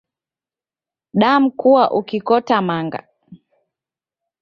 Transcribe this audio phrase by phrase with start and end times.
[1.19, 3.01] Damkua ukikota manga